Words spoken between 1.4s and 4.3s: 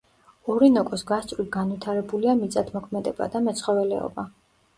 განვითარებულია მიწათმოქმედება და მეცხოველეობა.